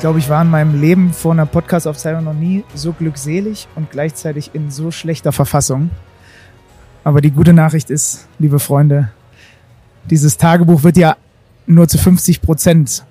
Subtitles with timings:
[0.00, 4.50] glaube, ich war in meinem Leben vor einer Podcast-Aufzeichnung noch nie so glückselig und gleichzeitig
[4.54, 5.90] in so schlechter Verfassung.
[7.04, 9.10] Aber die gute Nachricht ist, liebe Freunde,
[10.04, 11.16] dieses Tagebuch wird ja
[11.66, 13.04] nur zu 50 Prozent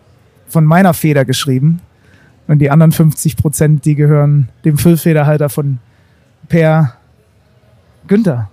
[0.47, 1.82] von meiner Feder geschrieben.
[2.47, 5.78] Und die anderen 50 Prozent, die gehören dem Füllfederhalter von
[6.47, 6.96] Per
[8.07, 8.50] Günther.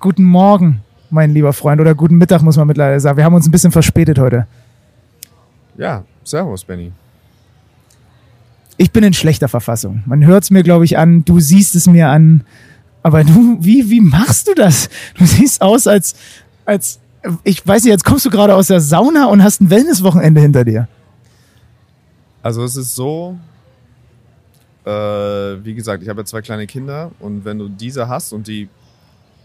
[0.00, 3.16] Guten Morgen, mein lieber Freund, oder guten Mittag, muss man mittlerweile sagen.
[3.16, 4.48] Wir haben uns ein bisschen verspätet heute.
[5.76, 6.92] Ja, servus, Benny.
[8.76, 10.02] Ich bin in schlechter Verfassung.
[10.06, 11.24] Man hört es mir, glaube ich, an.
[11.24, 12.44] Du siehst es mir an.
[13.02, 14.88] Aber du, wie, wie machst du das?
[15.18, 16.14] Du siehst aus, als,
[16.64, 17.00] als,
[17.44, 20.64] ich weiß nicht, jetzt kommst du gerade aus der Sauna und hast ein Wellnesswochenende hinter
[20.64, 20.88] dir.
[22.42, 23.38] Also es ist so,
[24.84, 28.48] äh, wie gesagt, ich habe ja zwei kleine Kinder und wenn du diese hast und
[28.48, 28.68] die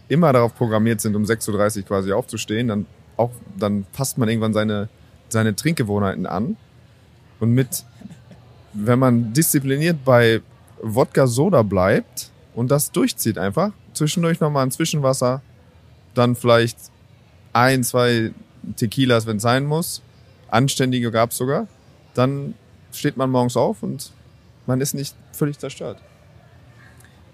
[0.08, 4.52] immer darauf programmiert sind, um 6.30 Uhr quasi aufzustehen, dann auch, dann passt man irgendwann
[4.52, 4.88] seine,
[5.28, 6.56] seine Trinkgewohnheiten an.
[7.40, 7.84] Und mit,
[8.84, 10.40] wenn man diszipliniert bei
[10.82, 15.42] Wodka Soda bleibt und das durchzieht einfach, zwischendurch nochmal ein Zwischenwasser,
[16.14, 16.78] dann vielleicht
[17.52, 18.32] ein, zwei
[18.76, 20.02] Tequilas, wenn es sein muss,
[20.48, 21.66] anständige gab's sogar,
[22.14, 22.54] dann
[22.92, 24.12] steht man morgens auf und
[24.66, 25.98] man ist nicht völlig zerstört.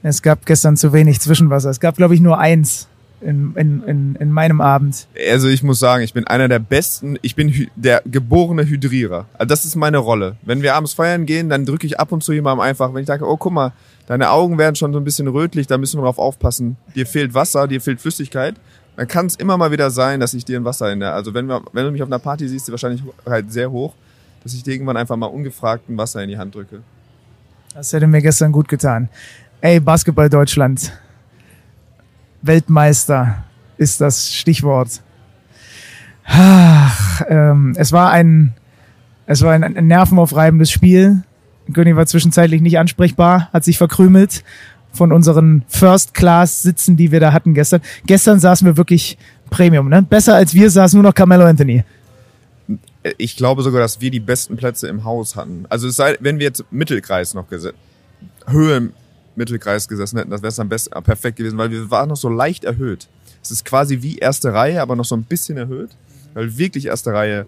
[0.02, 1.70] Es gab gestern zu wenig Zwischenwasser.
[1.70, 2.88] Es gab, glaube ich, nur eins
[3.24, 5.06] in, in, in, in meinem Abend.
[5.30, 9.26] Also ich muss sagen, ich bin einer der besten, ich bin der geborene Hydrierer.
[9.34, 10.36] Also das ist meine Rolle.
[10.42, 13.06] Wenn wir abends feiern gehen, dann drücke ich ab und zu jemandem einfach, wenn ich
[13.06, 13.72] sage, oh guck mal,
[14.06, 16.76] deine Augen werden schon so ein bisschen rötlich, da müssen wir drauf aufpassen.
[16.94, 18.54] Dir fehlt Wasser, dir fehlt Flüssigkeit.
[18.96, 21.34] Dann kann es immer mal wieder sein, dass ich dir ein Wasser in der, also
[21.34, 23.94] wenn, wir, wenn du mich auf einer Party siehst, die Wahrscheinlichkeit sehr hoch,
[24.44, 26.80] dass ich dir irgendwann einfach mal ungefragt ein Wasser in die Hand drücke.
[27.74, 29.08] Das hätte mir gestern gut getan.
[29.60, 30.92] Ey, Basketball Deutschland.
[32.46, 33.44] Weltmeister
[33.76, 35.00] ist das Stichwort.
[36.26, 38.54] Ach, ähm, es war ein,
[39.26, 41.22] es war ein, ein nervenaufreibendes Spiel.
[41.72, 44.44] Göni war zwischenzeitlich nicht ansprechbar, hat sich verkrümelt
[44.92, 47.80] von unseren First-Class-Sitzen, die wir da hatten gestern.
[48.06, 49.18] Gestern saßen wir wirklich
[49.50, 50.02] Premium, ne?
[50.02, 51.84] Besser als wir saß nur noch Carmelo Anthony.
[53.18, 55.66] Ich glaube sogar, dass wir die besten Plätze im Haus hatten.
[55.68, 57.76] Also es sei, wenn wir jetzt Mittelkreis noch gesetzt,
[58.46, 58.90] Höhe
[59.36, 62.28] Mittelkreis gesessen hätten, das wäre es am besten, perfekt gewesen, weil wir waren noch so
[62.28, 63.08] leicht erhöht.
[63.42, 65.90] Es ist quasi wie erste Reihe, aber noch so ein bisschen erhöht.
[66.34, 67.46] Weil wirklich erste Reihe,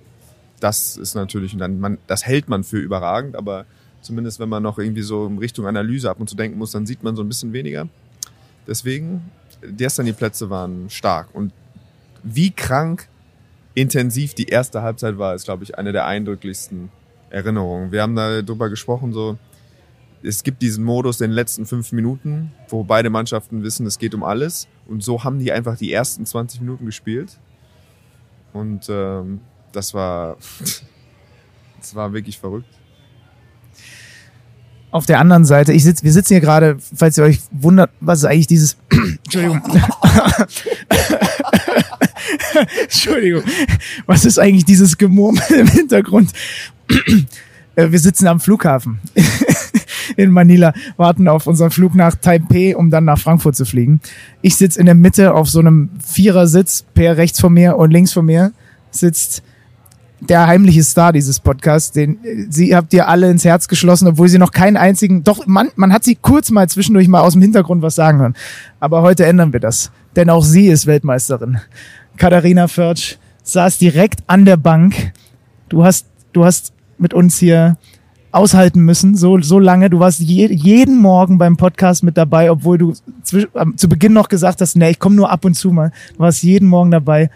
[0.60, 3.66] das ist natürlich, und dann, man, das hält man für überragend, aber
[4.00, 6.86] zumindest wenn man noch irgendwie so in Richtung Analyse ab und zu denken muss, dann
[6.86, 7.88] sieht man so ein bisschen weniger.
[8.66, 9.30] Deswegen,
[9.76, 11.28] gestern die Plätze waren stark.
[11.34, 11.52] Und
[12.22, 13.08] wie krank
[13.75, 16.91] intensiv die erste Halbzeit war, ist, glaube ich, eine der eindrücklichsten
[17.30, 17.92] Erinnerungen.
[17.92, 19.36] Wir haben da drüber gesprochen, so,
[20.26, 24.25] es gibt diesen Modus den letzten fünf Minuten, wo beide Mannschaften wissen, es geht um
[24.25, 24.66] alles.
[24.87, 27.38] Und so haben die einfach die ersten 20 Minuten gespielt.
[28.53, 29.41] Und ähm,
[29.72, 30.37] das war,
[31.81, 32.69] das war wirklich verrückt.
[34.91, 38.20] Auf der anderen Seite, ich sitz, wir sitzen hier gerade, falls ihr euch wundert, was
[38.20, 38.76] ist eigentlich dieses,
[39.25, 39.62] Entschuldigung.
[42.82, 43.43] Entschuldigung.
[44.06, 46.32] Was ist eigentlich dieses Gemurmel im Hintergrund?
[47.76, 49.00] Äh, wir sitzen am Flughafen
[50.16, 54.00] in Manila, warten auf unseren Flug nach Taipei, um dann nach Frankfurt zu fliegen.
[54.43, 58.12] Ich sitze in der Mitte auf so einem Vierersitz, per rechts von mir und links
[58.12, 58.53] von mir
[58.91, 59.43] sitzt
[60.21, 64.28] der heimliche Star dieses Podcasts, den äh, sie habt ihr alle ins Herz geschlossen, obwohl
[64.28, 67.43] sie noch keinen einzigen, doch man, man hat sie kurz mal zwischendurch mal aus dem
[67.43, 68.34] Hintergrund was sagen hören.
[68.81, 71.59] Aber heute ändern wir das, denn auch sie ist Weltmeisterin.
[72.16, 75.12] Katharina Förtsch saß direkt an der Bank.
[75.69, 77.76] Du hast, du hast mit uns hier
[78.36, 79.88] aushalten müssen, so, so lange.
[79.88, 82.92] Du warst je, jeden Morgen beim Podcast mit dabei, obwohl du
[83.22, 85.91] zwisch, ähm, zu Beginn noch gesagt hast, nee, ich komme nur ab und zu mal.
[86.12, 87.30] Du warst jeden Morgen dabei.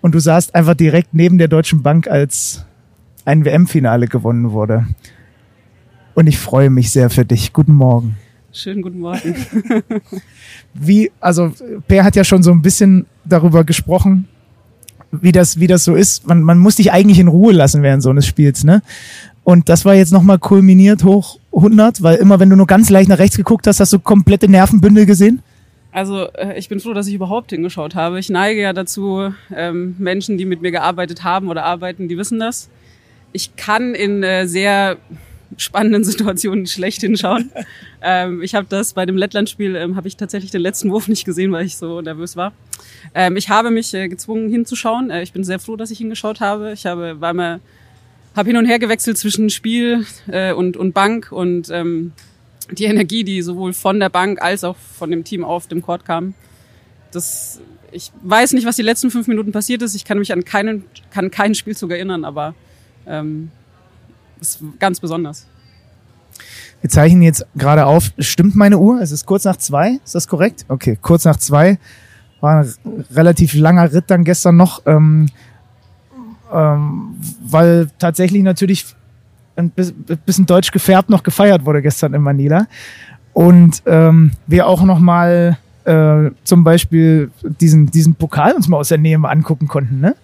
[0.00, 2.64] Und du saßt einfach direkt neben der Deutschen Bank, als
[3.24, 4.86] ein WM-Finale gewonnen wurde.
[6.14, 7.52] Und ich freue mich sehr für dich.
[7.52, 8.16] Guten Morgen.
[8.52, 9.34] Schönen guten Morgen.
[10.74, 11.52] Wie, also
[11.86, 14.28] Per hat ja schon so ein bisschen darüber gesprochen,
[15.10, 16.26] wie das, wie das so ist.
[16.26, 18.82] Man, man muss dich eigentlich in Ruhe lassen während so eines Spiels, ne?
[19.48, 23.08] Und das war jetzt nochmal kulminiert hoch 100, weil immer wenn du nur ganz leicht
[23.08, 25.40] nach rechts geguckt hast, hast du komplette Nervenbündel gesehen.
[25.90, 28.18] Also äh, ich bin froh, dass ich überhaupt hingeschaut habe.
[28.18, 32.38] Ich neige ja dazu, ähm, Menschen, die mit mir gearbeitet haben oder arbeiten, die wissen
[32.38, 32.68] das.
[33.32, 34.98] Ich kann in äh, sehr
[35.56, 37.50] spannenden Situationen schlecht hinschauen.
[38.02, 41.24] ähm, ich habe das bei dem Lettland-Spiel, ähm, habe ich tatsächlich den letzten Wurf nicht
[41.24, 42.52] gesehen, weil ich so nervös war.
[43.14, 45.08] Ähm, ich habe mich äh, gezwungen hinzuschauen.
[45.08, 46.72] Äh, ich bin sehr froh, dass ich hingeschaut habe.
[46.72, 47.60] Ich habe, war mir,
[48.38, 52.12] habe hin und her gewechselt zwischen Spiel äh, und, und Bank und ähm,
[52.70, 56.04] die Energie, die sowohl von der Bank als auch von dem Team auf dem Court
[56.04, 56.34] kam.
[57.10, 59.96] Das, ich weiß nicht, was die letzten fünf Minuten passiert ist.
[59.96, 62.54] Ich kann mich an keinen, kann keinen Spielzug erinnern, aber
[63.06, 63.50] ähm,
[64.40, 65.46] ist ganz besonders.
[66.80, 68.12] Wir zeichnen jetzt gerade auf.
[68.20, 69.00] Stimmt meine Uhr?
[69.00, 69.98] Es ist kurz nach zwei.
[70.04, 70.64] Ist das korrekt?
[70.68, 71.78] Okay, kurz nach zwei.
[72.40, 75.26] War ein relativ langer Ritt dann gestern noch, ähm,
[76.52, 78.86] ähm, weil tatsächlich natürlich
[79.56, 82.66] ein bisschen deutsch gefärbt noch gefeiert wurde gestern in Manila.
[83.32, 87.30] Und ähm, wir auch noch mal äh, zum Beispiel
[87.60, 90.00] diesen, diesen Pokal uns mal aus der Nähe mal angucken konnten.
[90.00, 90.14] Ne?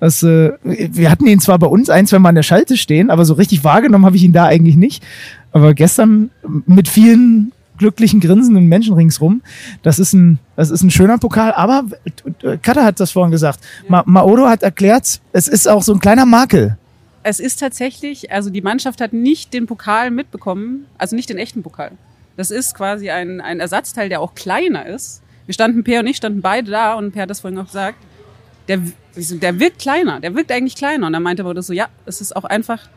[0.00, 3.10] Das, äh, wir hatten ihn zwar bei uns ein, zwei Mal an der Schalte stehen,
[3.10, 5.04] aber so richtig wahrgenommen habe ich ihn da eigentlich nicht.
[5.52, 6.30] Aber gestern
[6.66, 9.42] mit vielen glücklichen, grinsenden Menschen ringsrum.
[9.82, 11.52] Das ist ein, das ist ein schöner Pokal.
[11.52, 11.84] Aber
[12.62, 13.58] Kata hat das vorhin gesagt.
[13.88, 16.76] Ma Maodo hat erklärt, es ist auch so ein kleiner Makel.
[17.22, 21.62] Es ist tatsächlich, also die Mannschaft hat nicht den Pokal mitbekommen, also nicht den echten
[21.62, 21.92] Pokal.
[22.36, 25.22] Das ist quasi ein, ein Ersatzteil, der auch kleiner ist.
[25.46, 27.98] Wir standen, Per und ich standen beide da und Per hat das vorhin auch gesagt.
[28.68, 28.78] Der,
[29.16, 31.06] der wirkt kleiner, der wirkt eigentlich kleiner.
[31.06, 32.88] Und dann meinte Maodo so, ja, es ist auch einfach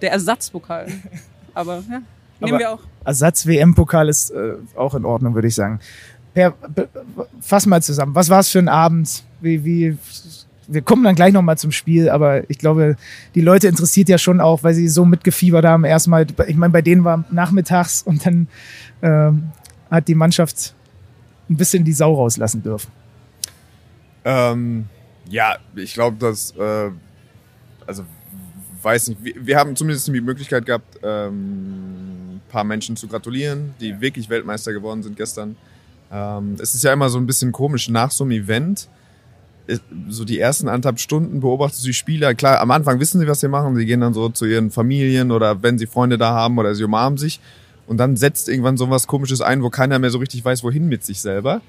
[0.00, 0.86] der Ersatzpokal.
[1.54, 2.02] Aber ja,
[2.46, 2.80] nehmen wir auch.
[3.04, 5.80] Ersatz-WM-Pokal ist äh, auch in Ordnung, würde ich sagen.
[6.34, 6.54] Per,
[7.40, 8.14] fass mal zusammen.
[8.14, 9.22] Was war es für ein Abend?
[9.40, 9.98] Wie, wie,
[10.66, 12.96] wir kommen dann gleich nochmal zum Spiel, aber ich glaube,
[13.34, 15.84] die Leute interessiert ja schon auch, weil sie so mitgefiebert haben.
[15.84, 18.48] Erstmal, ich meine, bei denen war nachmittags und dann
[19.02, 19.50] ähm,
[19.90, 20.74] hat die Mannschaft
[21.50, 22.90] ein bisschen die Sau rauslassen dürfen.
[24.24, 24.86] Ähm,
[25.28, 26.90] ja, ich glaube, dass, äh,
[27.86, 28.04] also
[28.82, 32.21] weiß nicht, wir, wir, haben zumindest die Möglichkeit gehabt, ähm,
[32.52, 35.56] paar Menschen zu gratulieren, die wirklich Weltmeister geworden sind gestern.
[36.12, 38.88] Ähm, es ist ja immer so ein bisschen komisch nach so einem Event.
[39.66, 39.78] Äh,
[40.08, 42.34] so die ersten anderthalb Stunden beobachtest du die Spieler.
[42.34, 43.74] Klar, am Anfang wissen sie, was sie machen.
[43.74, 46.84] Sie gehen dann so zu ihren Familien oder wenn sie Freunde da haben oder sie
[46.84, 47.40] umarmen sich.
[47.86, 50.88] Und dann setzt irgendwann so was Komisches ein, wo keiner mehr so richtig weiß, wohin
[50.88, 51.62] mit sich selber.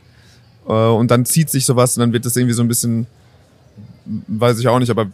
[0.67, 3.07] Äh, und dann zieht sich sowas und dann wird das irgendwie so ein bisschen,
[4.05, 5.07] weiß ich auch nicht, aber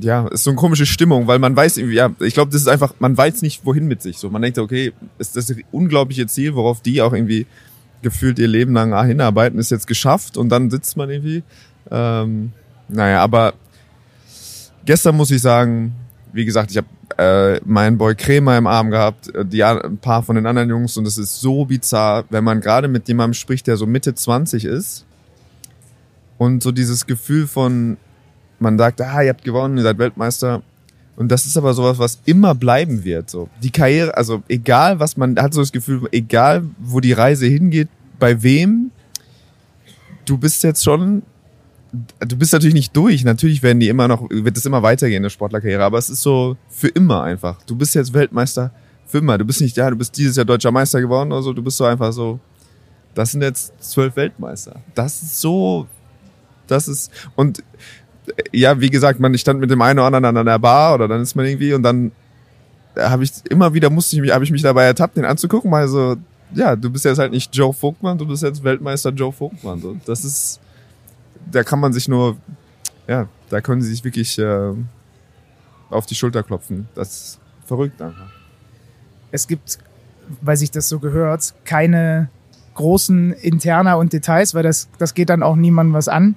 [0.00, 2.68] ja, ist so eine komische Stimmung, weil man weiß irgendwie, ja, ich glaube, das ist
[2.68, 4.18] einfach, man weiß nicht, wohin mit sich.
[4.18, 7.46] So, man denkt, okay, ist das unglaubliche Ziel, worauf die auch irgendwie
[8.02, 11.42] gefühlt ihr Leben lang hinarbeiten, ist jetzt geschafft und dann sitzt man irgendwie.
[11.90, 12.52] Ähm,
[12.88, 13.54] naja, aber
[14.84, 15.94] gestern muss ich sagen,
[16.32, 16.86] wie gesagt, ich habe
[17.16, 20.96] äh, meinen Boy Krämer im Arm gehabt, äh, die ein paar von den anderen Jungs
[20.96, 24.64] und es ist so bizarr, wenn man gerade mit jemandem spricht, der so Mitte 20
[24.64, 25.06] ist
[26.38, 27.96] und so dieses Gefühl von
[28.58, 30.62] man sagt, ah, ihr habt gewonnen, ihr seid Weltmeister.
[31.16, 33.30] Und das ist aber sowas, was immer bleiben wird.
[33.30, 37.46] So die Karriere, also egal was man hat so das Gefühl, egal wo die Reise
[37.46, 38.90] hingeht, bei wem,
[40.24, 41.22] du bist jetzt schon,
[41.92, 43.24] du bist natürlich nicht durch.
[43.24, 46.22] Natürlich werden die immer noch, wird es immer weitergehen in der Sportlerkarriere, aber es ist
[46.22, 47.62] so für immer einfach.
[47.62, 48.72] Du bist jetzt Weltmeister
[49.06, 49.38] für immer.
[49.38, 51.52] Du bist nicht, ja, du bist dieses Jahr deutscher Meister geworden oder so.
[51.52, 52.40] Du bist so einfach so.
[53.14, 54.80] Das sind jetzt zwölf Weltmeister.
[54.94, 55.86] Das ist so,
[56.66, 57.62] das ist und
[58.52, 61.08] ja, wie gesagt, man, ich stand mit dem einen oder anderen an der Bar oder
[61.08, 62.12] dann ist man irgendwie und dann
[62.96, 65.88] habe ich immer wieder musste ich mich, habe ich mich dabei ertappt, den anzugucken, mal
[65.88, 66.16] so,
[66.52, 69.80] ja, du bist jetzt halt nicht Joe Vogtmann, du bist jetzt Weltmeister Joe Vogtmann.
[69.80, 69.96] So.
[70.04, 70.60] Das ist,
[71.50, 72.36] da kann man sich nur,
[73.06, 74.72] ja, da können sie sich wirklich äh,
[75.90, 76.88] auf die Schulter klopfen.
[76.94, 78.30] Das ist verrückt einfach.
[79.32, 79.78] Es gibt,
[80.40, 82.28] weil sich das so gehört, keine
[82.74, 86.36] großen Interna und Details, weil das, das geht dann auch niemandem was an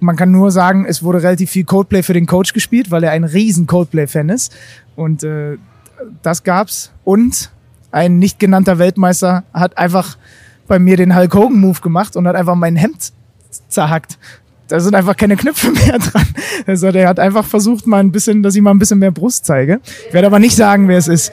[0.00, 3.12] man kann nur sagen, es wurde relativ viel Codeplay für den Coach gespielt, weil er
[3.12, 4.54] ein riesen Codeplay-Fan ist.
[4.96, 5.56] Und äh,
[6.22, 6.92] das gab's.
[7.04, 7.50] Und
[7.90, 10.16] ein nicht genannter Weltmeister hat einfach
[10.68, 13.12] bei mir den Hulk Hogan-Move gemacht und hat einfach mein Hemd
[13.68, 14.18] zerhackt.
[14.68, 16.26] Da sind einfach keine Knöpfe mehr dran.
[16.66, 19.44] Also der hat einfach versucht, mal ein bisschen, dass ich mal ein bisschen mehr Brust
[19.44, 19.80] zeige.
[20.06, 21.32] Ich werde aber nicht sagen, wer es ist.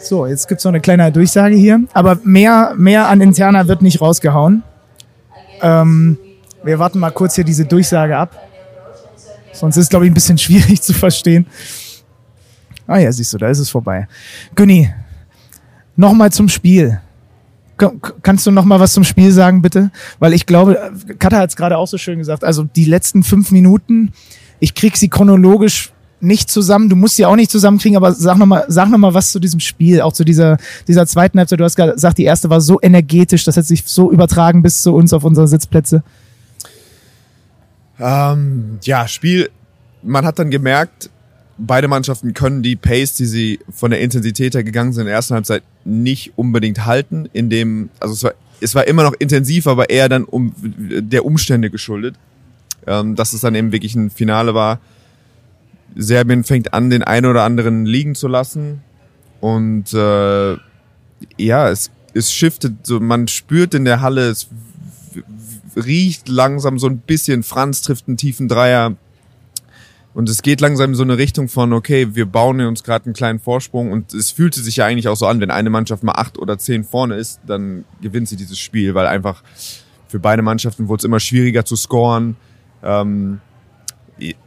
[0.00, 1.80] So, jetzt gibt's noch eine kleine Durchsage hier.
[1.92, 4.62] Aber mehr, mehr an Interna wird nicht rausgehauen.
[5.62, 6.18] Ähm,
[6.64, 8.36] wir warten mal kurz hier diese Durchsage ab.
[9.52, 11.46] Sonst ist glaube ich, ein bisschen schwierig zu verstehen.
[12.86, 14.08] Ah ja, siehst du, da ist es vorbei.
[14.54, 14.90] Günni,
[15.96, 17.00] nochmal zum Spiel.
[18.22, 19.92] Kannst du noch mal was zum Spiel sagen, bitte?
[20.18, 22.42] Weil ich glaube, Katha hat es gerade auch so schön gesagt.
[22.42, 24.12] Also die letzten fünf Minuten,
[24.58, 26.88] ich krieg sie chronologisch nicht zusammen.
[26.88, 29.38] Du musst sie auch nicht zusammenkriegen, aber sag noch mal, sag noch mal was zu
[29.38, 30.56] diesem Spiel, auch zu dieser
[30.88, 31.60] dieser zweiten Halbzeit.
[31.60, 34.94] Du hast gesagt, die erste war so energetisch, das hat sich so übertragen bis zu
[34.94, 36.02] uns auf unsere Sitzplätze.
[38.00, 39.50] Ähm, ja, Spiel,
[40.02, 41.10] man hat dann gemerkt,
[41.58, 45.16] beide Mannschaften können die Pace, die sie von der Intensität her gegangen sind in der
[45.16, 49.66] ersten Halbzeit, nicht unbedingt halten, in dem, also es war, es war immer noch intensiv,
[49.66, 52.16] aber eher dann um der Umstände geschuldet,
[52.86, 54.80] ähm, dass es dann eben wirklich ein Finale war.
[55.96, 58.82] Serbien fängt an, den einen oder anderen liegen zu lassen
[59.40, 60.56] und äh,
[61.36, 64.48] ja, es, es shiftet, so man spürt in der Halle, es
[65.76, 67.42] riecht langsam so ein bisschen.
[67.42, 68.96] Franz trifft einen tiefen Dreier.
[70.14, 73.14] Und es geht langsam in so eine Richtung von, okay, wir bauen uns gerade einen
[73.14, 76.12] kleinen Vorsprung und es fühlte sich ja eigentlich auch so an, wenn eine Mannschaft mal
[76.12, 79.44] acht oder zehn vorne ist, dann gewinnt sie dieses Spiel, weil einfach
[80.08, 82.36] für beide Mannschaften wurde es immer schwieriger zu scoren.
[82.82, 83.40] Ähm,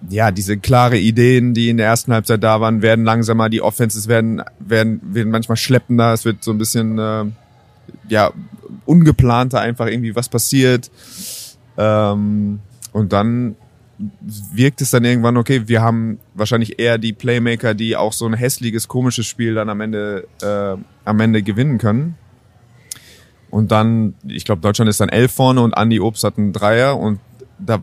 [0.10, 4.08] ja, diese klare Ideen, die in der ersten Halbzeit da waren, werden langsamer, die Offenses
[4.08, 7.26] werden, werden, werden manchmal schleppender, es wird so ein bisschen, äh,
[8.10, 8.34] ja,
[8.86, 10.92] ungeplanter einfach irgendwie was passiert.
[11.78, 12.60] Ähm,
[12.92, 13.56] und dann
[14.54, 18.34] wirkt es dann irgendwann, okay, wir haben wahrscheinlich eher die Playmaker, die auch so ein
[18.34, 22.16] hässliches, komisches Spiel dann am Ende, äh, am Ende gewinnen können.
[23.50, 26.98] Und dann, ich glaube, Deutschland ist dann elf vorne und Andy Obst hat einen Dreier
[26.98, 27.20] und
[27.60, 27.80] da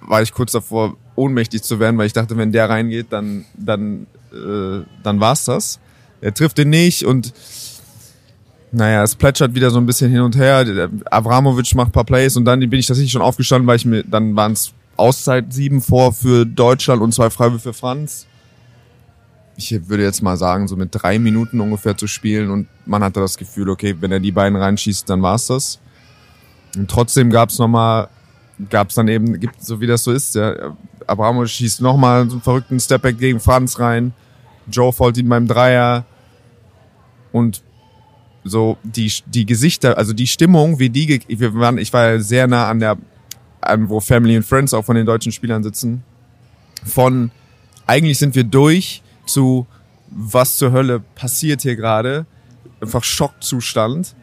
[0.00, 4.06] war ich kurz davor, ohnmächtig zu werden, weil ich dachte, wenn der reingeht, dann, dann,
[4.32, 5.78] äh, dann war's das.
[6.20, 7.32] Er trifft den nicht und
[8.72, 10.88] naja, es plätschert wieder so ein bisschen hin und her.
[11.10, 14.36] Avramovic macht paar Plays und dann bin ich tatsächlich schon aufgestanden, weil ich mir, dann
[14.36, 18.26] waren es Auszeit sieben vor für Deutschland und zwei Freiwürfe für Franz.
[19.56, 23.20] Ich würde jetzt mal sagen, so mit drei Minuten ungefähr zu spielen und man hatte
[23.20, 25.80] das Gefühl, okay, wenn er die beiden reinschießt, dann war's das.
[26.76, 28.08] Und trotzdem gab's nochmal,
[28.70, 32.42] gab's dann eben, gibt so wie das so ist, ja, Abramovic schießt nochmal so einen
[32.42, 34.12] verrückten Stepback gegen Franz rein.
[34.70, 36.04] Joe folgt ihn beim Dreier.
[37.32, 37.62] Und
[38.44, 42.68] so die, die Gesichter, also die Stimmung, wie die, wir waren, ich war sehr nah
[42.68, 42.96] an der
[43.76, 46.02] wo Family and Friends auch von den deutschen Spielern sitzen,
[46.84, 47.30] von
[47.86, 49.66] eigentlich sind wir durch zu
[50.10, 52.26] was zur Hölle passiert hier gerade,
[52.80, 54.14] einfach Schockzustand.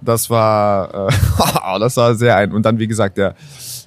[0.00, 2.52] Das war, äh, das war sehr ein.
[2.52, 3.34] Und dann, wie gesagt, der,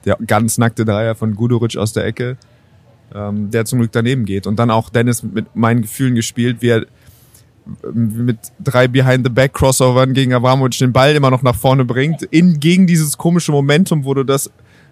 [0.06, 2.38] der ganz nackte Dreier von Guduric aus der Ecke,
[3.14, 4.48] ähm, der zum Glück daneben geht.
[4.48, 6.86] Und dann auch Dennis mit meinen Gefühlen gespielt, wie er
[7.94, 13.18] mit drei Behind-the-Back-Crossovern gegen Abramovic den Ball immer noch nach vorne bringt, in, gegen dieses
[13.18, 14.50] komische Momentum, wo du das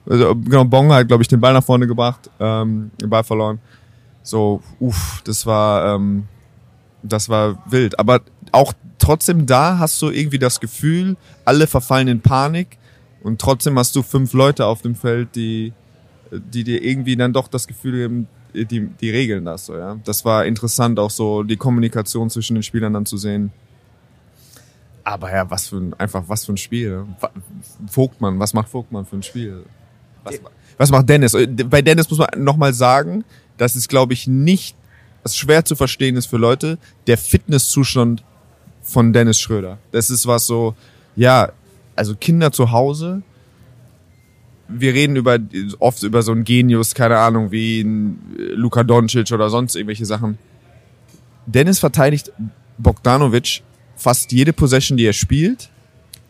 [0.09, 3.59] also, genau, Bong hat, glaube ich, den Ball nach vorne gebracht, ähm, den Ball verloren.
[4.23, 6.27] So, uff, das war, ähm,
[7.03, 7.99] das war wild.
[7.99, 8.21] Aber
[8.51, 12.77] auch trotzdem da hast du irgendwie das Gefühl, alle verfallen in Panik
[13.21, 15.73] und trotzdem hast du fünf Leute auf dem Feld, die,
[16.31, 19.97] die dir irgendwie dann doch das Gefühl geben, die, die regeln das so, ja.
[20.03, 23.51] Das war interessant, auch so die Kommunikation zwischen den Spielern dann zu sehen.
[25.03, 27.05] Aber ja, was für ein, einfach was für ein Spiel.
[27.89, 29.63] Vogtmann, was macht Vogtmann für ein Spiel?
[30.23, 30.41] Was,
[30.77, 31.33] was macht Dennis?
[31.33, 33.23] Äh, bei Dennis muss man nochmal sagen,
[33.57, 34.75] dass es, glaube ich, nicht,
[35.23, 36.77] was schwer zu verstehen ist für Leute,
[37.07, 38.23] der Fitnesszustand
[38.81, 39.77] von Dennis Schröder.
[39.91, 40.75] Das ist was so,
[41.15, 41.51] ja,
[41.95, 43.23] also Kinder zu Hause,
[44.67, 45.39] wir reden über
[45.79, 48.19] oft über so einen Genius, keine Ahnung, wie ein
[48.53, 50.37] Luka Doncic oder sonst irgendwelche Sachen.
[51.45, 52.31] Dennis verteidigt
[52.77, 53.63] Bogdanovic
[53.95, 55.69] fast jede Possession, die er spielt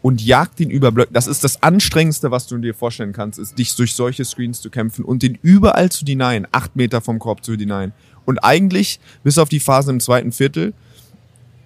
[0.01, 1.12] und jagt ihn über Blöcke.
[1.12, 4.70] Das ist das Anstrengendste, was du dir vorstellen kannst, ist, dich durch solche Screens zu
[4.70, 7.91] kämpfen und den überall zu denyen, acht Meter vom Korb zu denyen.
[8.25, 10.74] Und eigentlich, bis auf die Phase im zweiten Viertel,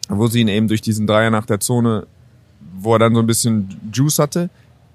[0.09, 2.07] wo sie ihn eben durch diesen Dreier nach der Zone,
[2.77, 4.49] wo er dann so ein bisschen Juice hatte,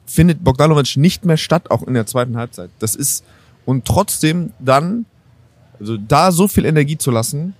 [0.06, 2.70] findet Bogdanovic nicht mehr statt, auch in der zweiten Halbzeit.
[2.78, 3.24] Das ist,
[3.64, 5.06] und trotzdem dann,
[5.78, 7.54] also da so viel Energie zu lassen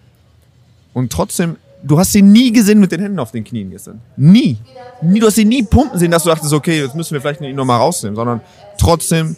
[0.95, 4.00] und trotzdem du hast ihn nie gesehen mit den Händen auf den Knien gestern.
[4.17, 4.57] Nie.
[5.03, 7.41] nie du hast ihn nie pumpen sehen, dass du dachtest, okay, jetzt müssen wir vielleicht
[7.41, 8.41] ihn nochmal rausnehmen, sondern
[8.79, 9.37] trotzdem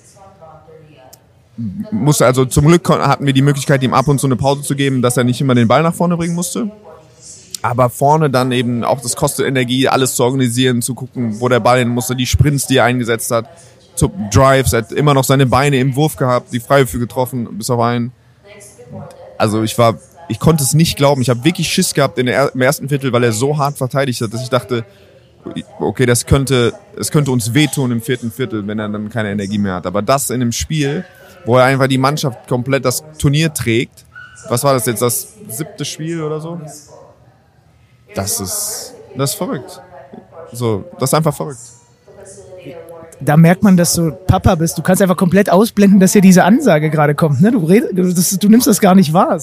[1.90, 4.76] musste, also zum Glück hatten wir die Möglichkeit, ihm ab und zu eine Pause zu
[4.76, 6.70] geben, dass er nicht immer den Ball nach vorne bringen musste.
[7.62, 11.60] Aber vorne dann eben auch das kostet Energie, alles zu organisieren, zu gucken, wo der
[11.60, 13.48] Ball hin musste, die Sprints, die er eingesetzt hat,
[13.96, 17.68] zu Drives, er hat immer noch seine Beine im Wurf gehabt, die Freiwürfe getroffen, bis
[17.68, 18.12] auf einen.
[19.38, 19.98] Also ich war
[20.28, 21.22] ich konnte es nicht glauben.
[21.22, 24.32] Ich habe wirklich Schiss gehabt der, im ersten Viertel, weil er so hart verteidigt hat,
[24.32, 24.84] dass ich dachte,
[25.80, 29.58] okay, das könnte, es könnte uns wehtun im vierten Viertel, wenn er dann keine Energie
[29.58, 29.86] mehr hat.
[29.86, 31.04] Aber das in einem Spiel,
[31.46, 34.04] wo er einfach die Mannschaft komplett das Turnier trägt,
[34.48, 36.60] was war das jetzt, das siebte Spiel oder so?
[38.14, 39.80] Das ist, das ist verrückt.
[40.52, 41.58] So, das ist einfach verrückt
[43.20, 44.78] da merkt man, dass du Papa bist.
[44.78, 47.40] Du kannst einfach komplett ausblenden, dass hier diese Ansage gerade kommt.
[47.40, 47.50] Ne?
[47.50, 49.38] Du, red, das, du nimmst das gar nicht wahr.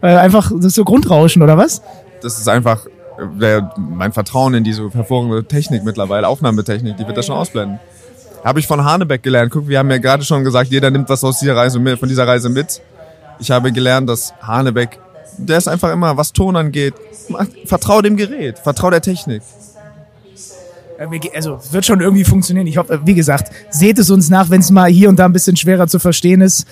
[0.00, 1.82] Äh, einfach, das ist so Grundrauschen, oder was?
[2.22, 2.86] Das ist einfach
[3.40, 7.78] äh, mein Vertrauen in diese hervorragende Technik mittlerweile, Aufnahmetechnik, die wird das schon ausblenden.
[8.44, 9.50] Habe ich von Hanebeck gelernt.
[9.52, 12.08] Guck, wir haben ja gerade schon gesagt, jeder nimmt was aus dieser Reise mit, von
[12.08, 12.80] dieser Reise mit.
[13.40, 14.98] Ich habe gelernt, dass Hanebeck,
[15.38, 16.94] der ist einfach immer, was Ton angeht,
[17.64, 19.42] vertrau dem Gerät, vertrau der Technik.
[20.98, 22.66] Äh, also wird schon irgendwie funktionieren.
[22.66, 25.32] Ich hoffe, wie gesagt, seht es uns nach, wenn es mal hier und da ein
[25.32, 26.66] bisschen schwerer zu verstehen ist.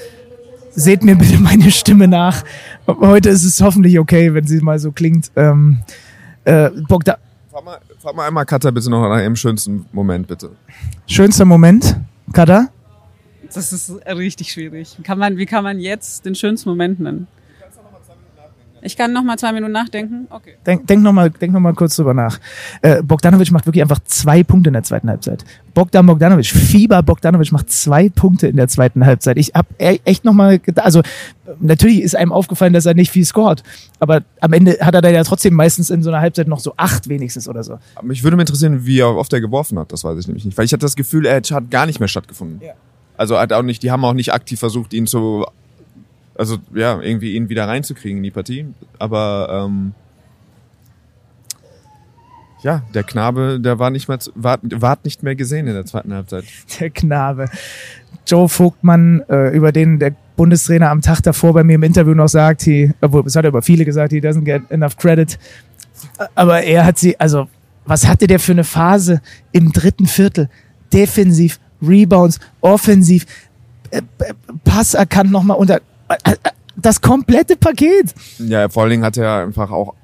[0.70, 2.44] Seht mir bitte meine Stimme nach.
[2.86, 5.30] Heute ist es hoffentlich okay, wenn sie mal so klingt.
[5.36, 5.78] Ähm,
[6.44, 7.18] äh, Bogda
[7.56, 10.50] fahr, mal, fahr mal einmal Kata bitte noch nach ihrem schönsten Moment, bitte.
[11.06, 11.96] Schönster Moment,
[12.32, 12.68] Kata?
[13.52, 14.98] Das ist richtig schwierig.
[15.04, 17.28] Kann man, wie kann man jetzt den schönsten Moment nennen?
[18.86, 20.28] Ich kann noch mal zwei Minuten nachdenken.
[20.30, 20.54] Okay.
[20.64, 22.38] Denk, denk noch mal, denk noch mal kurz drüber nach.
[22.82, 25.44] Äh, Bogdanovic macht wirklich einfach zwei Punkte in der zweiten Halbzeit.
[25.74, 29.36] Bogdan Bogdanovic, Fieber Bogdanovic macht zwei Punkte in der zweiten Halbzeit.
[29.38, 31.02] Ich habe echt noch mal gedacht, also
[31.60, 33.64] natürlich ist einem aufgefallen, dass er nicht viel scored,
[33.98, 36.74] aber am Ende hat er da ja trotzdem meistens in so einer Halbzeit noch so
[36.76, 37.78] acht wenigstens oder so.
[38.02, 39.92] Mich würde mich interessieren, wie oft er geworfen hat.
[39.92, 42.08] Das weiß ich nämlich nicht, weil ich hatte das Gefühl, er hat gar nicht mehr
[42.08, 42.60] stattgefunden.
[42.64, 42.74] Ja.
[43.16, 45.44] Also hat auch nicht, die haben auch nicht aktiv versucht, ihn zu
[46.38, 48.66] also ja, irgendwie ihn wieder reinzukriegen in die Partie.
[48.98, 49.94] Aber ähm,
[52.62, 56.12] ja, der Knabe, der war nicht mehr, war, war nicht mehr gesehen in der zweiten
[56.12, 56.44] Halbzeit.
[56.80, 57.48] Der Knabe.
[58.26, 62.28] Joe Vogtmann, äh, über den der Bundestrainer am Tag davor bei mir im Interview noch
[62.28, 65.38] sagt, he, obwohl, das hat er über viele gesagt, he doesn't get enough credit.
[66.34, 67.48] Aber er hat sie, also,
[67.84, 69.20] was hatte der für eine Phase
[69.52, 70.48] im dritten Viertel?
[70.92, 73.26] Defensiv, Rebounds, offensiv,
[73.90, 75.80] äh, äh Pass erkannt nochmal unter,
[76.76, 78.14] das komplette Paket.
[78.38, 79.94] Ja, vor allen Dingen hat er einfach auch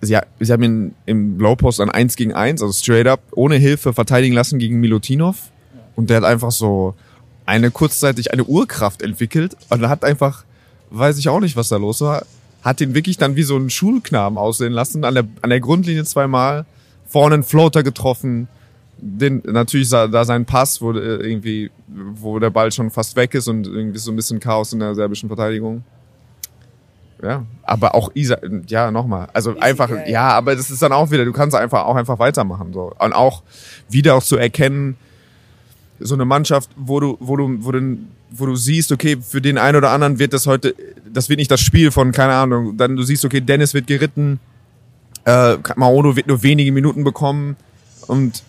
[0.00, 3.92] sie, sie haben ihn im Lowpost an 1 gegen 1, also straight up, ohne Hilfe
[3.92, 5.50] verteidigen lassen gegen Milutinov.
[5.96, 6.94] Und der hat einfach so
[7.46, 10.44] eine kurzzeitig eine Urkraft entwickelt und hat einfach,
[10.90, 12.24] weiß ich auch nicht, was da los war,
[12.62, 16.04] hat ihn wirklich dann wie so einen Schulknaben aussehen lassen, an der, an der Grundlinie
[16.04, 16.64] zweimal,
[17.06, 18.48] vorne einen Floater getroffen,
[18.98, 21.70] den, natürlich da sein Pass, wo äh, irgendwie,
[22.14, 24.94] wo der Ball schon fast weg ist und irgendwie so ein bisschen Chaos in der
[24.94, 25.84] serbischen Verteidigung.
[27.22, 29.28] Ja, aber auch Isa, ja, nochmal.
[29.34, 32.72] Also einfach, ja, aber das ist dann auch wieder, du kannst einfach auch einfach weitermachen.
[32.72, 32.94] So.
[32.98, 33.42] Und auch
[33.90, 34.96] wieder auch zu erkennen,
[35.98, 37.98] so eine Mannschaft, wo du, wo du, wo du,
[38.30, 40.74] wo du siehst, okay, für den einen oder anderen wird das heute,
[41.12, 44.40] das wird nicht das Spiel von, keine Ahnung, dann du siehst, okay, Dennis wird geritten,
[45.26, 47.56] äh, Maono wird nur wenige Minuten bekommen
[48.06, 48.42] und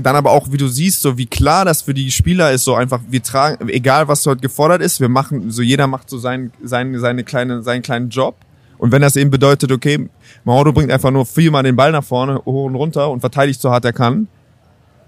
[0.00, 2.74] dann aber auch, wie du siehst, so wie klar das für die Spieler ist, so
[2.74, 6.52] einfach, wir tragen, egal was dort gefordert ist, wir machen, so jeder macht so seinen,
[6.62, 8.36] seinen, seine kleine, seinen kleinen Job.
[8.78, 10.08] Und wenn das eben bedeutet, okay,
[10.44, 13.70] Mauro bringt einfach nur viermal den Ball nach vorne, hoch und runter und verteidigt so
[13.70, 14.28] hart er kann,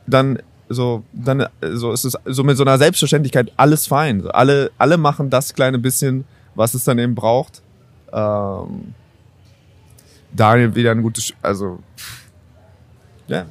[0.06, 0.38] dann
[0.68, 4.20] so, dann so ist es so mit so einer Selbstverständlichkeit alles fein.
[4.20, 7.62] So, alle, alle machen das kleine bisschen, was es dann eben braucht.
[8.12, 8.94] Ähm,
[10.32, 11.80] Daniel wieder ein gutes, also
[13.26, 13.46] ja,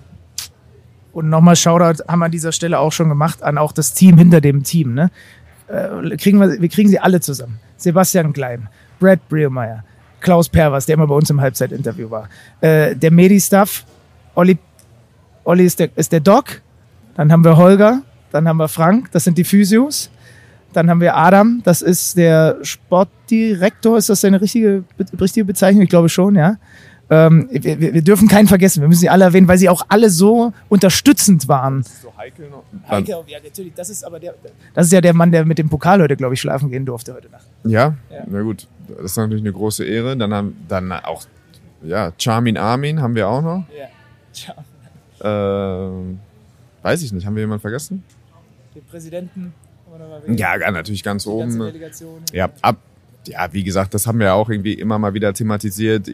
[1.19, 4.17] und nochmal Shoutout haben wir an dieser Stelle auch schon gemacht an auch das Team
[4.17, 4.93] hinter dem Team.
[4.93, 5.11] Ne?
[5.67, 7.59] Äh, kriegen wir, wir kriegen sie alle zusammen.
[7.75, 8.69] Sebastian Klein,
[9.01, 9.83] Brad Brielmeier,
[10.21, 12.29] Klaus Pervers, der immer bei uns im Halbzeitinterview war,
[12.61, 13.83] äh, der Medi-Staff,
[14.33, 14.57] Olli,
[15.43, 16.61] Olli ist der, ist der Doc,
[17.15, 18.01] dann haben wir Holger,
[18.31, 20.09] dann haben wir Frank, das sind die Physios,
[20.71, 24.85] dann haben wir Adam, das ist der Sportdirektor, ist das seine richtige,
[25.19, 25.83] richtige Bezeichnung?
[25.83, 26.55] Ich glaube schon, ja.
[27.11, 30.11] Ähm, wir, wir, dürfen keinen vergessen, wir müssen sie alle erwähnen, weil sie auch alle
[30.11, 31.81] so unterstützend waren.
[31.81, 32.63] Ist so heikel noch?
[32.87, 33.73] Heikel, ja, natürlich.
[33.73, 34.35] Das ist aber der,
[34.75, 37.13] das ist ja der Mann, der mit dem Pokal heute, glaube ich, schlafen gehen durfte
[37.15, 37.45] heute Nacht.
[37.63, 37.95] Ja?
[38.11, 38.67] ja, na gut.
[38.87, 40.15] Das ist natürlich eine große Ehre.
[40.17, 41.23] Dann haben dann auch,
[41.83, 43.63] ja, Charmin Armin haben wir auch noch.
[43.75, 43.89] Ja,
[45.21, 46.19] ähm,
[46.83, 48.03] weiß ich nicht, haben wir jemanden vergessen?
[48.75, 49.53] Den Präsidenten.
[50.27, 51.73] Ja, natürlich ganz Die oben.
[52.31, 52.77] Ja, ab,
[53.27, 56.09] ja, wie gesagt, das haben wir auch irgendwie immer mal wieder thematisiert.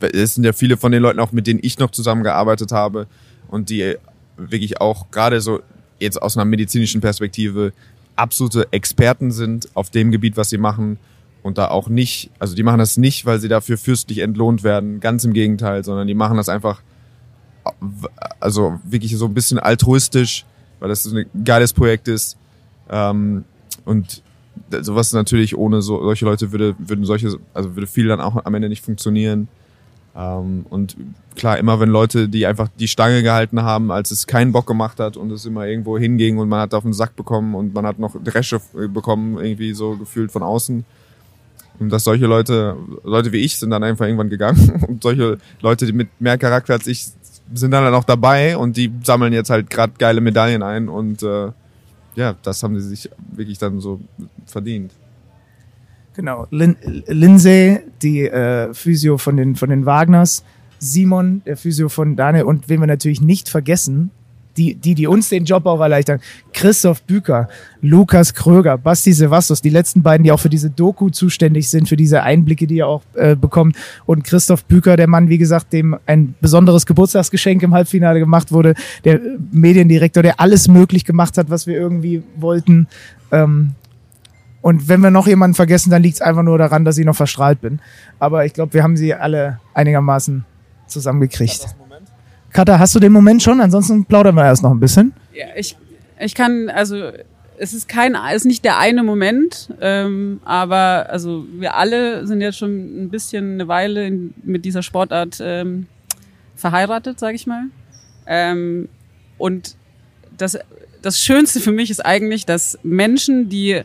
[0.00, 3.06] Es sind ja viele von den Leuten auch, mit denen ich noch zusammengearbeitet habe
[3.48, 3.96] und die
[4.36, 5.60] wirklich auch gerade so
[5.98, 7.72] jetzt aus einer medizinischen Perspektive
[8.16, 10.98] absolute Experten sind auf dem Gebiet, was sie machen
[11.42, 15.00] und da auch nicht, also die machen das nicht, weil sie dafür fürstlich entlohnt werden,
[15.00, 16.82] ganz im Gegenteil, sondern die machen das einfach,
[18.40, 20.44] also wirklich so ein bisschen altruistisch,
[20.80, 22.36] weil das ein geiles Projekt ist
[22.88, 23.44] ähm,
[23.84, 24.22] und
[24.80, 28.54] sowas natürlich ohne so, solche Leute würde, würden solche, also würde viel dann auch am
[28.54, 29.48] Ende nicht funktionieren.
[30.16, 30.96] Ähm, und
[31.34, 35.00] klar, immer wenn Leute, die einfach die Stange gehalten haben, als es keinen Bock gemacht
[35.00, 37.86] hat und es immer irgendwo hinging und man hat auf den Sack bekommen und man
[37.86, 40.84] hat noch Dresche bekommen, irgendwie so gefühlt von außen.
[41.80, 45.86] Und dass solche Leute, Leute wie ich sind dann einfach irgendwann gegangen und solche Leute,
[45.86, 47.08] die mit mehr Charakter als ich
[47.52, 51.50] sind dann auch dabei und die sammeln jetzt halt gerade geile Medaillen ein und äh,
[52.14, 54.00] ja, das haben sie sich wirklich dann so
[54.46, 54.92] verdient.
[56.14, 56.46] Genau.
[56.50, 60.44] Lin Lindsay, die äh, Physio von den, von den Wagners,
[60.78, 64.10] Simon, der Physio von Daniel und wen wir natürlich nicht vergessen,
[64.56, 66.20] die, die, die uns den Job auch erleichtern.
[66.52, 67.48] Christoph Büker,
[67.80, 71.96] Lukas Kröger, Basti Sevastos, die letzten beiden, die auch für diese Doku zuständig sind, für
[71.96, 73.76] diese Einblicke, die ihr auch äh, bekommt.
[74.06, 78.74] Und Christoph Büker, der Mann, wie gesagt, dem ein besonderes Geburtstagsgeschenk im Halbfinale gemacht wurde,
[79.04, 79.20] der
[79.52, 82.86] Mediendirektor, der alles möglich gemacht hat, was wir irgendwie wollten.
[83.32, 83.72] Ähm,
[84.64, 87.16] und wenn wir noch jemanden vergessen, dann liegt es einfach nur daran, dass ich noch
[87.16, 87.80] verstrahlt bin.
[88.18, 90.46] Aber ich glaube, wir haben sie alle einigermaßen
[90.86, 91.66] zusammengekriegt.
[92.54, 93.60] Katha, hast du den Moment schon?
[93.60, 95.12] Ansonsten plaudern wir erst noch ein bisschen.
[95.34, 95.76] Ja, ich,
[96.20, 97.10] ich kann, also
[97.58, 102.56] es ist kein, ist nicht der eine Moment, ähm, aber also wir alle sind jetzt
[102.56, 105.88] schon ein bisschen eine Weile in, mit dieser Sportart ähm,
[106.54, 107.64] verheiratet, sage ich mal.
[108.24, 108.88] Ähm,
[109.36, 109.74] und
[110.38, 110.56] das,
[111.02, 113.82] das Schönste für mich ist eigentlich, dass Menschen, die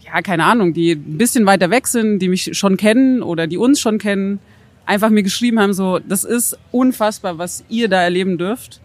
[0.00, 3.58] ja keine Ahnung, die ein bisschen weiter weg sind, die mich schon kennen oder die
[3.58, 4.38] uns schon kennen,
[4.86, 8.80] einfach mir geschrieben haben, so, das ist unfassbar, was ihr da erleben dürft.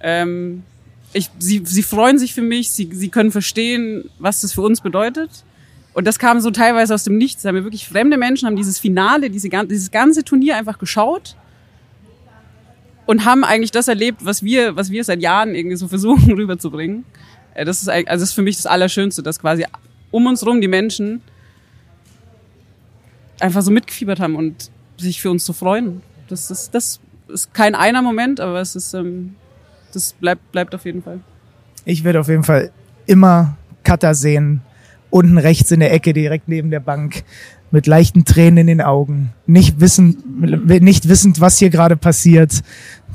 [0.00, 0.62] Ähm,
[1.12, 4.80] ich, sie, sie freuen sich für mich, sie, sie können verstehen, was das für uns
[4.80, 5.44] bedeutet.
[5.94, 7.42] Und das kam so teilweise aus dem Nichts.
[7.42, 11.36] Da haben wir wirklich fremde Menschen, haben dieses Finale, diese, dieses ganze Turnier einfach geschaut
[13.04, 17.04] und haben eigentlich das erlebt, was wir, was wir seit Jahren irgendwie so versuchen rüberzubringen.
[17.54, 19.66] Äh, das ist, also das ist für mich das Allerschönste, dass quasi
[20.10, 21.20] um uns rum die Menschen
[23.40, 24.70] einfach so mitgefiebert haben und
[25.02, 26.02] sich für uns zu freuen.
[26.28, 29.34] Das ist, das ist kein einer Moment, aber es ist, ähm,
[29.92, 31.20] das bleibt, bleibt auf jeden Fall.
[31.84, 32.70] Ich werde auf jeden Fall
[33.06, 34.62] immer Cutter sehen,
[35.10, 37.24] unten rechts in der Ecke, direkt neben der Bank,
[37.70, 40.18] mit leichten Tränen in den Augen, nicht wissend,
[40.82, 42.62] nicht wissend, was hier gerade passiert.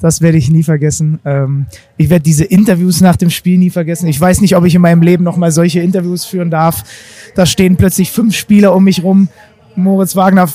[0.02, 1.20] Das werde ich nie vergessen.
[1.26, 4.08] Ähm, ich werde diese Interviews nach dem Spiel nie vergessen.
[4.08, 6.84] Ich weiß nicht, ob ich in meinem Leben noch mal solche Interviews führen darf.
[7.36, 9.30] Da stehen plötzlich fünf Spieler um mich rum.
[9.76, 10.48] Moritz Wagner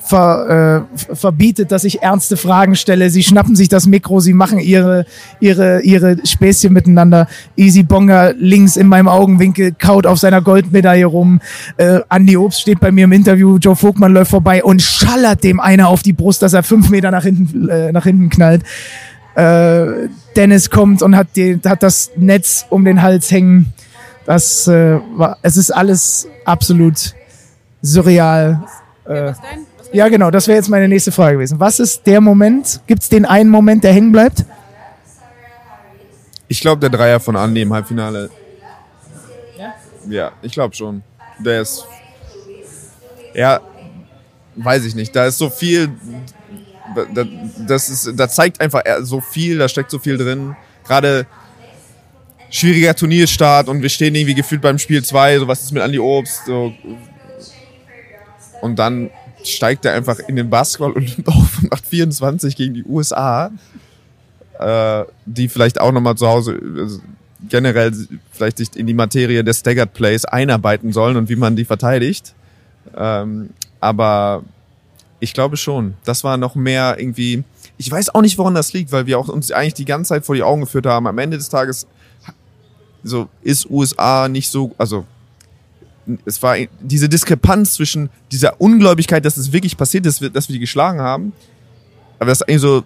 [0.00, 3.10] ver äh, verbietet, dass ich ernste Fragen stelle.
[3.10, 5.04] Sie schnappen sich das Mikro, sie machen ihre,
[5.40, 7.28] ihre, ihre Späßchen miteinander.
[7.56, 11.40] Easy Bonga links in meinem Augenwinkel kaut auf seiner Goldmedaille rum.
[11.76, 15.60] Äh, Andy Obst steht bei mir im Interview, Joe Vogtmann läuft vorbei und schallert dem
[15.60, 18.62] einer auf die Brust, dass er fünf Meter nach hinten, äh, nach hinten knallt.
[19.34, 23.72] Äh, Dennis kommt und hat, die, hat das Netz um den Hals hängen.
[24.24, 27.14] Das äh, war, es ist alles absolut
[27.82, 28.62] surreal.
[29.04, 29.32] Äh,
[29.92, 31.60] ja, genau, das wäre jetzt meine nächste Frage gewesen.
[31.60, 32.80] Was ist der Moment?
[32.86, 34.44] Gibt es den einen Moment, der hängen bleibt?
[36.48, 38.30] Ich glaube, der Dreier von Andi im Halbfinale.
[39.58, 39.74] Ja?
[40.08, 41.02] Ja, ich glaube schon.
[41.38, 41.84] Der ist.
[43.34, 43.60] Ja,
[44.56, 45.14] weiß ich nicht.
[45.14, 45.90] Da ist so viel.
[47.66, 50.56] Das ist, da zeigt einfach so viel, da steckt so viel drin.
[50.84, 51.26] Gerade
[52.50, 56.00] schwieriger Turnierstart und wir stehen irgendwie gefühlt beim Spiel 2, so was ist mit Andi
[56.00, 56.72] Obst, so.
[58.60, 59.10] Und dann
[59.44, 63.50] steigt er einfach in den Basketball und auf macht 24 gegen die USA,
[64.58, 67.00] äh, die vielleicht auch nochmal zu Hause also
[67.48, 67.92] generell
[68.32, 72.34] vielleicht sich in die Materie des Staggered Plays einarbeiten sollen und wie man die verteidigt.
[72.96, 73.50] Ähm,
[73.80, 74.42] aber
[75.20, 77.44] ich glaube schon, das war noch mehr irgendwie.
[77.76, 80.26] Ich weiß auch nicht, woran das liegt, weil wir auch uns eigentlich die ganze Zeit
[80.26, 81.06] vor die Augen geführt haben.
[81.06, 81.86] Am Ende des Tages
[83.02, 85.06] so ist USA nicht so, also
[86.24, 90.60] es war diese Diskrepanz zwischen dieser Ungläubigkeit, dass es wirklich passiert ist, dass wir die
[90.60, 91.32] geschlagen haben.
[92.18, 92.84] Aber das eigentlich so,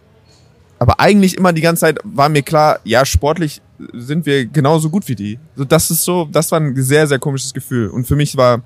[0.78, 3.60] aber eigentlich immer die ganze Zeit war mir klar, ja, sportlich
[3.92, 5.38] sind wir genauso gut wie die.
[5.56, 7.88] So, das ist so, das war ein sehr, sehr komisches Gefühl.
[7.88, 8.62] Und für mich war,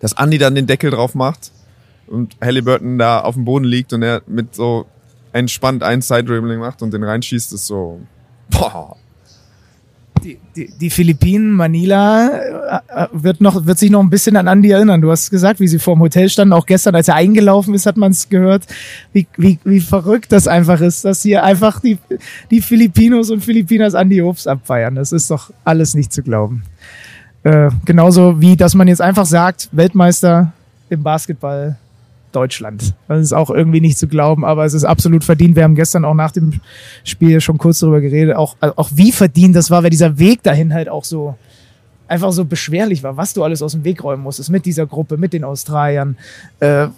[0.00, 1.52] dass Andy dann den Deckel drauf macht
[2.06, 4.86] und Halliburton da auf dem Boden liegt und er mit so
[5.32, 8.00] entspannt ein Side-Dribbling macht und den reinschießt, ist so,
[8.50, 8.96] boah,
[10.24, 15.00] die, die, Philippinen, Manila, äh, wird, noch, wird sich noch ein bisschen an Andi erinnern.
[15.00, 16.54] Du hast gesagt, wie sie vor dem Hotel standen.
[16.54, 18.64] Auch gestern, als er eingelaufen ist, hat man es gehört,
[19.12, 21.98] wie, wie, wie verrückt das einfach ist, dass hier einfach die,
[22.50, 24.94] die Filipinos und Filipinas Andi Obst abfeiern.
[24.94, 26.62] Das ist doch alles nicht zu glauben.
[27.42, 30.52] Äh, genauso wie, dass man jetzt einfach sagt, Weltmeister
[30.88, 31.76] im Basketball
[32.34, 32.94] Deutschland.
[33.08, 35.56] Das ist auch irgendwie nicht zu glauben, aber es ist absolut verdient.
[35.56, 36.60] Wir haben gestern auch nach dem
[37.04, 40.74] Spiel schon kurz darüber geredet, auch, auch wie verdient das war, weil dieser Weg dahin
[40.74, 41.36] halt auch so
[42.06, 45.16] einfach so beschwerlich war, was du alles aus dem Weg räumen musstest mit dieser Gruppe,
[45.16, 46.16] mit den Australiern.
[46.60, 46.88] Äh,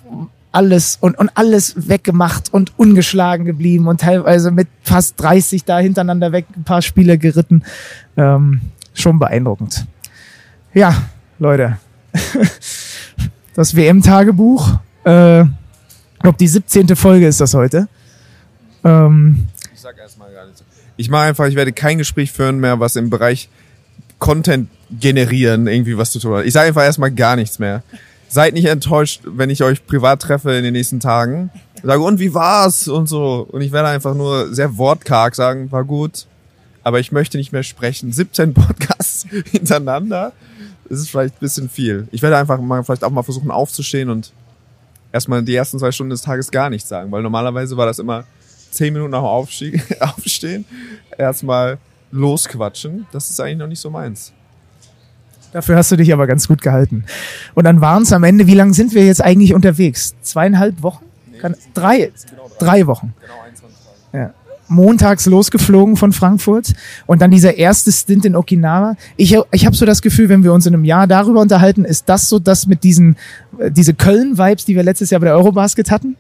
[0.53, 6.33] alles und, und alles weggemacht und ungeschlagen geblieben und teilweise mit fast 30 da hintereinander
[6.33, 7.63] weg ein paar Spiele geritten.
[8.17, 8.63] Ähm,
[8.95, 9.87] schon beeindruckend.
[10.73, 10.95] Ja,
[11.39, 11.79] Leute.
[13.57, 16.97] Das WM-Tagebuch äh, ich glaube, die 17.
[16.97, 17.89] Folge ist das heute.
[18.85, 20.65] Ähm, ich sag erstmal gar nichts.
[20.97, 23.49] Ich mache einfach, ich werde kein Gespräch führen mehr, was im Bereich
[24.19, 26.47] Content generieren irgendwie was zu tun hat.
[26.47, 27.83] Ich sage einfach erstmal gar nichts mehr.
[28.29, 31.51] Seid nicht enttäuscht, wenn ich euch privat treffe in den nächsten Tagen.
[31.77, 32.89] Ich sage, und wie war's?
[32.89, 33.47] Und so.
[33.51, 36.27] Und ich werde einfach nur sehr wortkarg sagen, war gut.
[36.83, 38.11] Aber ich möchte nicht mehr sprechen.
[38.11, 40.33] 17 Podcasts hintereinander.
[40.89, 42.09] Das ist vielleicht ein bisschen viel.
[42.11, 44.33] Ich werde einfach mal, vielleicht auch mal versuchen aufzustehen und
[45.17, 48.25] erstmal die ersten zwei Stunden des Tages gar nichts sagen, weil normalerweise war das immer
[48.71, 49.27] zehn Minuten nach dem
[50.01, 50.65] Aufstehen,
[51.17, 51.79] erstmal
[52.13, 53.07] losquatschen.
[53.13, 54.33] Das ist eigentlich noch nicht so meins.
[55.53, 57.05] Dafür hast du dich aber ganz gut gehalten.
[57.55, 60.15] Und dann waren es am Ende, wie lange sind wir jetzt eigentlich unterwegs?
[60.21, 61.07] Zweieinhalb Wochen?
[61.33, 62.67] Nee, Kann, drei, genau drei.
[62.67, 63.15] drei Wochen.
[63.21, 63.63] Genau 21 Tage.
[63.63, 63.66] Ja.
[64.69, 66.73] Montags losgeflogen von Frankfurt
[67.07, 68.97] und dann dieser erste Stint in Okinawa.
[69.17, 72.09] Ich, ich habe so das Gefühl, wenn wir uns in einem Jahr darüber unterhalten, ist
[72.09, 73.17] das so das mit diesen
[73.59, 76.17] äh, diese Köln-Vibes, die wir letztes Jahr bei der Eurobasket hatten?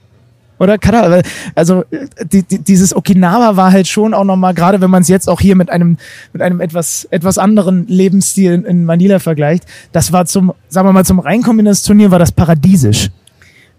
[0.58, 1.20] Oder Kada,
[1.54, 1.84] also
[2.32, 5.40] die, die, dieses Okinawa war halt schon auch nochmal, gerade wenn man es jetzt auch
[5.40, 5.98] hier mit einem
[6.32, 10.92] mit einem etwas etwas anderen Lebensstil in, in Manila vergleicht, das war zum, sagen wir
[10.92, 13.10] mal, zum Reinkommen in das Turnier war das paradiesisch.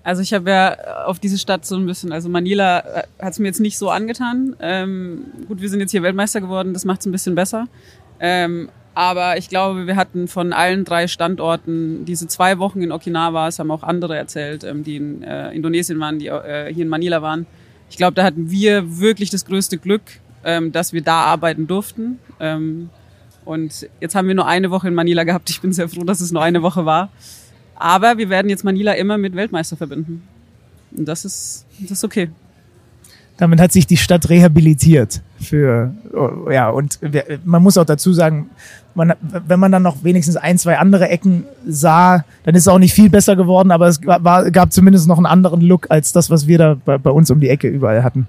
[0.07, 3.39] Also ich habe ja auf diese Stadt so ein bisschen, also Manila äh, hat es
[3.39, 4.55] mir jetzt nicht so angetan.
[4.61, 7.67] Ähm, gut, wir sind jetzt hier Weltmeister geworden, das macht es ein bisschen besser.
[8.21, 13.49] Ähm, aber ich glaube, wir hatten von allen drei Standorten diese zwei Wochen in Okinawa,
[13.49, 16.89] es haben auch andere erzählt, ähm, die in äh, Indonesien waren, die äh, hier in
[16.89, 17.45] Manila waren.
[17.89, 20.03] Ich glaube, da hatten wir wirklich das größte Glück,
[20.45, 22.19] ähm, dass wir da arbeiten durften.
[22.39, 22.91] Ähm,
[23.43, 25.49] und jetzt haben wir nur eine Woche in Manila gehabt.
[25.49, 27.09] Ich bin sehr froh, dass es nur eine Woche war.
[27.77, 30.23] Aber wir werden jetzt Manila immer mit Weltmeister verbinden.
[30.95, 32.29] Und das ist, das ist okay.
[33.37, 36.99] Damit hat sich die Stadt rehabilitiert für, oh, ja, und
[37.45, 38.49] man muss auch dazu sagen,
[38.95, 42.79] man, wenn man dann noch wenigstens ein, zwei andere Ecken sah, dann ist es auch
[42.79, 46.31] nicht viel besser geworden, aber es war, gab zumindest noch einen anderen Look als das,
[46.31, 48.27] was wir da bei, bei uns um die Ecke überall hatten.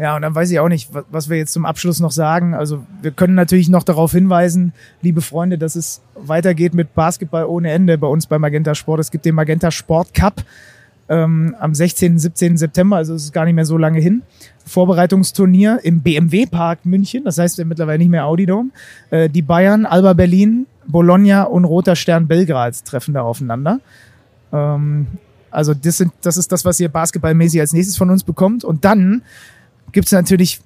[0.00, 2.54] Ja, und dann weiß ich auch nicht, was wir jetzt zum Abschluss noch sagen.
[2.54, 7.70] Also wir können natürlich noch darauf hinweisen, liebe Freunde, dass es weitergeht mit Basketball ohne
[7.70, 9.00] Ende bei uns bei Magenta Sport.
[9.00, 10.42] Es gibt den Magenta Sport Cup
[11.10, 12.56] ähm, am 16., 17.
[12.56, 14.22] September, also es ist gar nicht mehr so lange hin.
[14.64, 18.70] Vorbereitungsturnier im BMW Park München, das heißt ja mittlerweile nicht mehr Audi Dome.
[19.10, 23.80] Äh, die Bayern, Alba Berlin, Bologna und Roter Stern Belgrad treffen da aufeinander.
[24.50, 25.08] Ähm,
[25.50, 28.64] also das, sind, das ist das, was ihr basketballmäßig als nächstes von uns bekommt.
[28.64, 29.20] Und dann
[29.92, 30.60] gibt es natürlich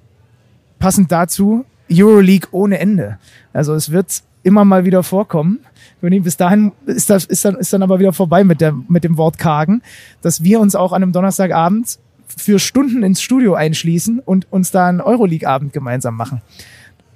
[0.79, 3.17] passend dazu Euroleague ohne Ende.
[3.53, 5.59] Also es wird immer mal wieder vorkommen.
[6.01, 9.17] Bis dahin ist, das, ist, dann, ist dann aber wieder vorbei mit, der, mit dem
[9.17, 9.81] Wort Kargen,
[10.21, 14.87] dass wir uns auch an einem Donnerstagabend für Stunden ins Studio einschließen und uns da
[14.87, 16.41] einen Euroleague-Abend gemeinsam machen.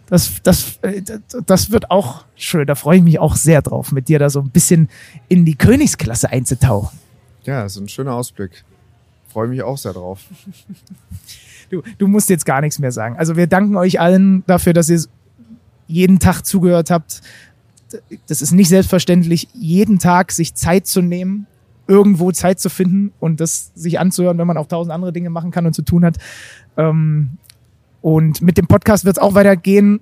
[0.08, 1.04] Das, das, äh,
[1.46, 2.66] das wird auch schön.
[2.66, 4.90] Da freue ich mich auch sehr drauf, mit dir da so ein bisschen
[5.28, 6.98] in die Königsklasse einzutauchen.
[7.44, 8.64] Ja, das ist ein schöner Ausblick.
[9.32, 10.22] Freue mich auch sehr drauf.
[11.70, 13.18] du, du musst jetzt gar nichts mehr sagen.
[13.18, 15.02] Also wir danken euch allen dafür, dass ihr
[15.88, 17.22] jeden Tag zugehört habt.
[18.28, 21.48] Das ist nicht selbstverständlich, jeden Tag sich Zeit zu nehmen,
[21.88, 25.50] irgendwo Zeit zu finden und das sich anzuhören, wenn man auch tausend andere Dinge machen
[25.50, 26.18] kann und zu tun hat.
[26.78, 27.32] Ähm,
[28.02, 30.00] und mit dem Podcast wird es auch weitergehen.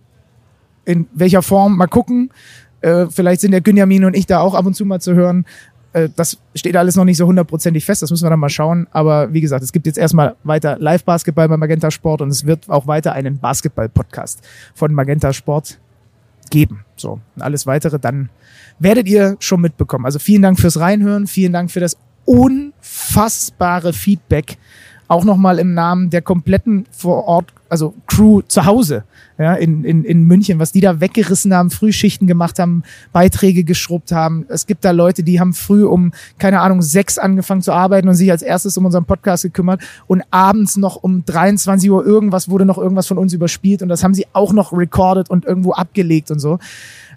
[0.85, 1.77] In welcher Form?
[1.77, 2.29] Mal gucken.
[2.81, 5.45] Äh, vielleicht sind der Günjamin und ich da auch ab und zu mal zu hören.
[5.97, 8.87] Äh, das steht alles noch nicht so hundertprozentig fest, das müssen wir dann mal schauen.
[8.91, 12.69] Aber wie gesagt, es gibt jetzt erstmal weiter Live-Basketball bei Magenta Sport und es wird
[12.69, 14.41] auch weiter einen Basketball-Podcast
[14.75, 15.79] von Magenta Sport
[16.49, 16.85] geben.
[16.95, 18.29] So, und alles weitere dann
[18.79, 20.05] werdet ihr schon mitbekommen.
[20.05, 24.57] Also vielen Dank fürs Reinhören, vielen Dank für das unfassbare Feedback
[25.07, 29.03] auch nochmal im Namen der kompletten vor Ort, also Crew zu Hause,
[29.37, 34.11] ja, in, in, in München, was die da weggerissen haben, Frühschichten gemacht haben, Beiträge geschrubbt
[34.11, 34.45] haben.
[34.49, 38.15] Es gibt da Leute, die haben früh um, keine Ahnung, sechs angefangen zu arbeiten und
[38.15, 42.65] sich als erstes um unseren Podcast gekümmert und abends noch um 23 Uhr irgendwas wurde
[42.65, 46.31] noch irgendwas von uns überspielt und das haben sie auch noch recorded und irgendwo abgelegt
[46.31, 46.59] und so.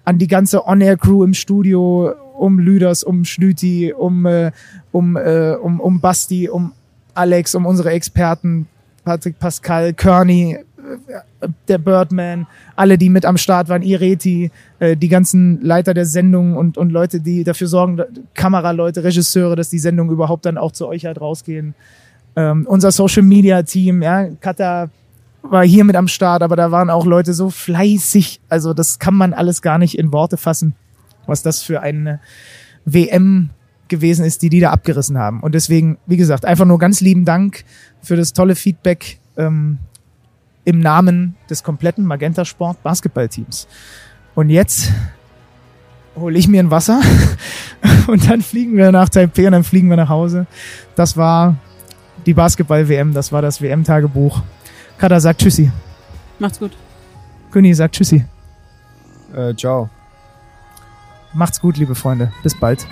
[0.04, 4.50] An die ganze On-Air-Crew im Studio, um Lüders, um Schlüti, um, äh,
[4.92, 6.72] um, äh, um, um Basti, um
[7.14, 8.66] Alex, um unsere Experten,
[9.04, 10.58] Patrick Pascal, Kearney,
[11.68, 12.46] der Birdman,
[12.76, 16.90] alle, die mit am Start waren, Ireti, äh, die ganzen Leiter der Sendung und, und
[16.90, 18.02] Leute, die dafür sorgen,
[18.34, 21.74] Kameraleute, Regisseure, dass die Sendung überhaupt dann auch zu euch halt rausgehen.
[22.36, 24.90] Ähm, unser Social Media Team, ja, Kata
[25.42, 28.40] war hier mit am Start, aber da waren auch Leute so fleißig.
[28.48, 30.74] Also das kann man alles gar nicht in Worte fassen,
[31.26, 32.20] was das für eine
[32.84, 33.50] WM
[33.90, 35.40] gewesen ist, die die da abgerissen haben.
[35.40, 37.64] Und deswegen, wie gesagt, einfach nur ganz lieben Dank
[38.02, 39.78] für das tolle Feedback ähm,
[40.64, 43.68] im Namen des kompletten Magenta Sport Basketballteams.
[44.34, 44.90] Und jetzt
[46.16, 47.00] hole ich mir ein Wasser
[48.06, 50.46] und dann fliegen wir nach Taipei und dann fliegen wir nach Hause.
[50.96, 51.56] Das war
[52.26, 54.42] die Basketball-WM, das war das WM-Tagebuch.
[54.98, 55.70] Kada sagt Tschüssi.
[56.38, 56.76] Macht's gut.
[57.50, 58.24] Günni sagt Tschüssi.
[59.34, 59.88] Äh, ciao.
[61.32, 62.32] Macht's gut, liebe Freunde.
[62.42, 62.86] Bis bald.